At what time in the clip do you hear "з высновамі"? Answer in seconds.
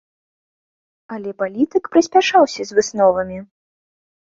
2.73-3.37